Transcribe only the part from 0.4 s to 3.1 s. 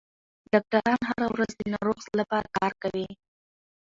ډاکټران هره ورځ د ناروغ لپاره کار کوي.